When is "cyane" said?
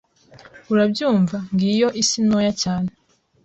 2.61-2.89